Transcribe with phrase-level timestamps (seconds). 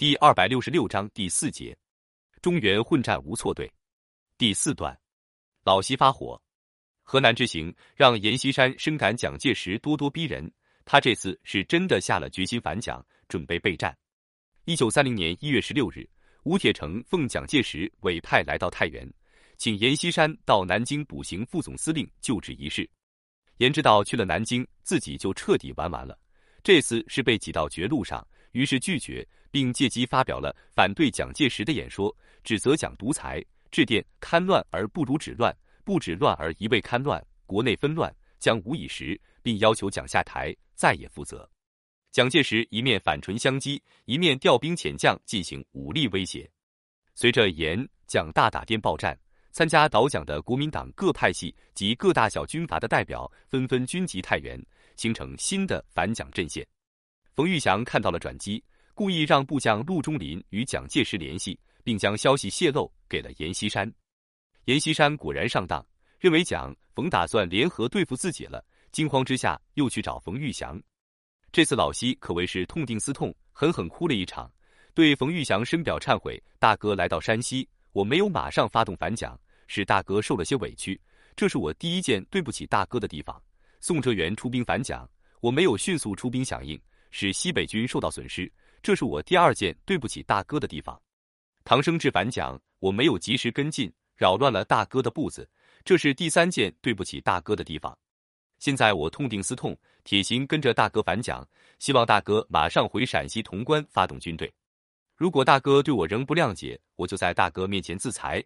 [0.00, 1.76] 第二百六十六章第四节，
[2.40, 3.70] 中原混战无错对。
[4.38, 4.98] 第四段，
[5.62, 6.40] 老西发火。
[7.02, 10.50] 河南之行让阎锡山深感蒋介石咄咄逼人，
[10.86, 13.94] 他这次是真的下了决心反蒋，准备备战。
[14.64, 16.08] 一九三零年一月十六日，
[16.44, 19.06] 吴铁城奉蒋介石委派来到太原，
[19.58, 22.88] 请阎锡山到南京补行副总司令就职仪式。
[23.58, 26.18] 阎知道去了南京，自己就彻底玩完了。
[26.62, 35.54] 这次是被挤到绝路上，于是拒绝，并借机发表了反对蒋介石的演说，指责蒋独裁，致电戡乱而不如止乱，
[35.84, 41.48] 不止乱而一味戡乱，国内纷乱将无以时，并要求蒋下台，再也负责。
[42.10, 46.50] 蒋介石一面反唇相讥，一面调兵遣将进行武力威胁。
[47.14, 49.18] 随着阎蒋大打电报战，
[49.52, 54.60] 参加倒蒋的国民党各派系及各大小军阀的代表纷纷军集太原。
[54.96, 56.66] 形成新的反蒋阵线。
[57.34, 58.62] 冯玉祥看到了转机，
[59.00, 63.90] 故意让部将陆中林与蒋介石联系，并将消息泄露给了阎锡山。
[64.66, 65.82] 阎锡山果然上当，
[66.18, 68.62] 认为蒋冯打算联合对付自己了，
[68.92, 70.78] 惊慌之下又去找冯玉祥。
[71.50, 74.52] 这次老西可谓是痛定思痛，狠狠哭了一场，
[74.92, 79.34] 对冯玉祥深表忏悔：“大哥来到山西，我没有马上发动反蒋，
[79.66, 81.00] 使大哥受了些委屈，
[81.34, 83.42] 这是我第一件对不起大哥的地方。”
[83.80, 85.08] 宋哲元出兵反蒋，
[85.40, 86.78] 我没有迅速出兵响应，
[87.10, 91.00] 使西北军受到损失，这是我第二件对不起大哥的地方。
[91.64, 95.48] 唐生智反蒋，我没有及时跟进，扰乱了大哥的步子，
[95.84, 97.96] 这是第三件对不起大哥的地方。
[98.58, 101.46] 现在我痛定思痛，铁心跟着大哥反蒋，
[101.78, 104.52] 希望大哥马上回陕西潼关发动军队。
[105.16, 108.42] 如果大哥对我仍不谅解，我就在大哥面前自裁。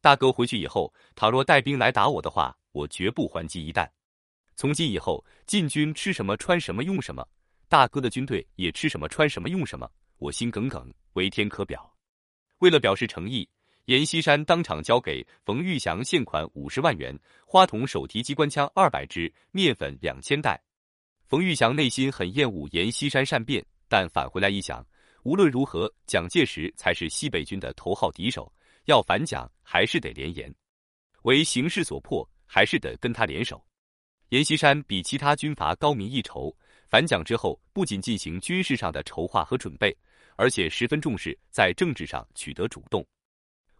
[0.00, 3.90] 大哥回去以后，倘若带兵来打我的话，我绝不还击一弹。
[4.56, 7.26] 从今以后，禁军吃什么穿什么用什么，
[7.72, 9.90] 大哥的军队也吃什么穿什么用什么。
[10.18, 11.90] 我心耿耿，为天可表。
[12.58, 13.48] 为了表示诚意，
[13.86, 20.62] 阎锡山当场交给冯玉祥现款五十万元、花筒手提机关枪二百支、面粉两千袋。
[21.26, 24.86] 冯玉祥内心很厌恶阎锡山善变，但返回来一想，
[25.22, 28.52] 无论如何，蒋介石才是西北军的头号敌手，
[28.84, 30.54] 要反蒋还是得联阎，
[31.22, 33.64] 为形势所迫，还是得跟他联手。
[34.28, 36.54] 阎锡山比其他军阀高明一筹，
[36.92, 39.96] 反蒋之后不仅进行军事上的筹划和准备，
[40.36, 43.02] 而且十分重视在政治上取得主动。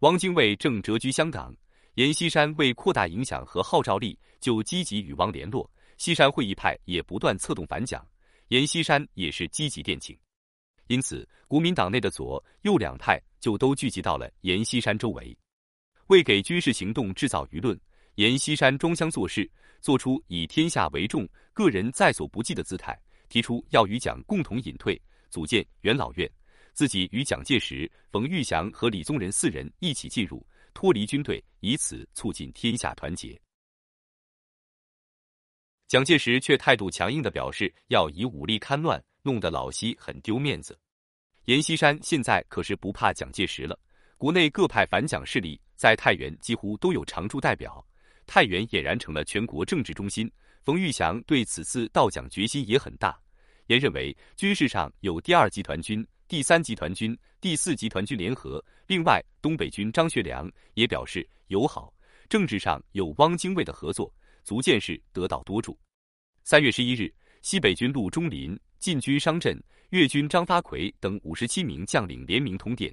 [0.00, 1.54] 汪精卫正谪居香港，
[1.94, 5.70] 阎锡山为扩大影响和号召力，就积极与汪联络。
[5.98, 8.04] 西山会议派也不断策动反蒋，
[8.48, 10.18] 阎锡山也是积极电请，
[10.88, 15.38] 因此国民党内的左右两派就都聚集到了阎锡山周围，
[16.08, 17.78] 为给军事行动制造舆论。
[18.16, 19.48] 阎锡山装腔作势，
[19.80, 22.98] 做出以天下为重、个人在所不计的姿态，
[23.28, 25.00] 提出要与蒋共同隐退，
[25.30, 26.30] 组建元老院，
[26.72, 33.40] 自己与蒋介石、冯玉祥和李宗仁四人一起进入，脱离军队，以此促进天下团结。
[35.88, 40.76] 蒋介石却态度强硬的表示要以武力戡乱，弄得老西很丢面子。
[41.44, 43.78] 阎锡山现在可是不怕蒋介石了，
[44.18, 47.86] 国内各派反蒋势力在太原几乎都有常驻代表。
[48.26, 50.30] 太原俨然成了全国政治中心。
[50.62, 53.16] 冯玉祥对此次到蒋决心也很大。
[53.68, 61.92] 严认为，军事上有第二集团军、第三集团军、第四集团军联合，另外东北军张学良也表示友好。
[62.28, 64.12] 政治上有汪精卫的合作，
[64.42, 65.78] 足见是得道多助。
[66.42, 67.12] 三月十一日，
[67.42, 69.60] 西北军陆中林、晋军商震、
[69.90, 72.92] 粤军张发奎等五十七名将领联名通电，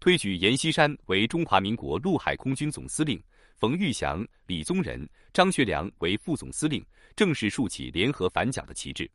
[0.00, 3.22] 推举阎锡山为中华民国陆海空军总司令。
[3.62, 6.84] 冯玉祥、李宗仁、张学良为副总司令，
[7.14, 9.08] 正式竖起联合反蒋的旗帜。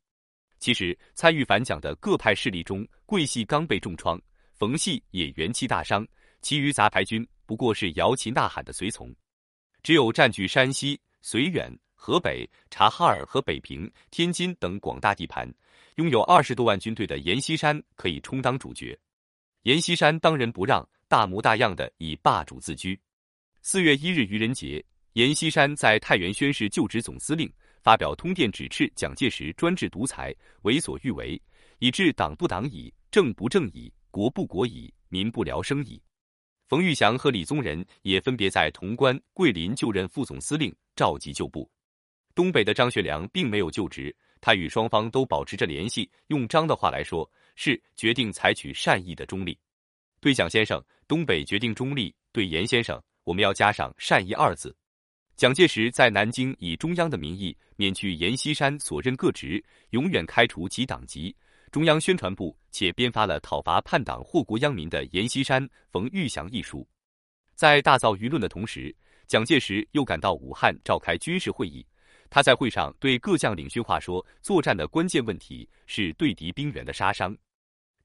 [0.58, 4.18] 其实，参与反蒋的各派势力中，桂系刚被重创，
[4.54, 6.08] 冯系也元气大伤，
[6.42, 9.14] 其余杂牌军不过是摇旗呐喊的随从。
[9.84, 15.54] 只有占据山西、绥远、河北、察哈尔和北平、天津等广大地盘，
[15.96, 18.98] 拥有二十多万军队的阎锡山可以充当主角。
[19.64, 22.98] 阎锡山当仁不让，大模大样的以霸主自居。
[23.70, 24.82] 四月一日愚人节，
[25.16, 27.52] 阎锡山在太原宣誓就职总司令，
[27.84, 31.38] 发表通电，指斥蒋介石专制独裁、为所欲为，
[31.80, 36.02] 以致党不党矣，政不政矣，国不国矣，民不聊生矣。
[36.70, 41.70] 冯玉祥和李宗仁也分别在潼关、桂林就任副总司令，召集旧部。
[42.34, 46.10] 东北的张学良并没有就职，他与双方都保持着联系。
[46.28, 49.60] 用张的话来说，是决定采取善意的中立。
[50.22, 52.98] 对蒋先生，东北决定中立；对阎先生。
[53.28, 54.74] 我们要加上“善意”二字。
[55.36, 61.36] 蒋介石在南京以中央的名义免去阎锡山所任各职，永远开除其党籍。
[61.70, 61.84] 中。
[61.84, 66.88] 央宣传部且编发了讨伐叛党祸国殃民的阎锡山、冯玉祥一书。
[67.54, 68.96] 在大造舆论的同时，
[69.28, 71.86] 蒋介石又赶到武汉召开军事会议。
[72.30, 77.38] 他在会上对各将领训话说：“作战的关键问题是对敌兵员的杀伤，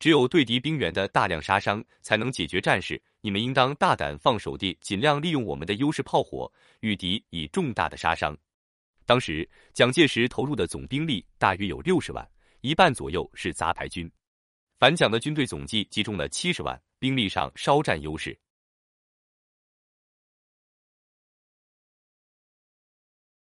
[0.01, 3.01] 只有对敌兵员的大量杀伤，才能解决战事。
[3.23, 8.37] 你们应当大胆放手地，尽量利用我们的优势炮火，与敌以重大的杀伤。”
[9.07, 12.29] 当时，蒋介石投入的总兵力大约有六十万。
[12.63, 14.11] 一半左右是杂牌军，
[14.79, 18.39] 反蒋的军队总计集中了七十万，兵力上稍占优势。